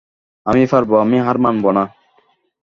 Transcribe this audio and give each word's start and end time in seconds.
আমি 0.45 0.63
পারব, 0.71 0.91
আমি 0.97 1.17
হার 1.19 1.37
মানব 1.37 1.65
না। 1.71 1.83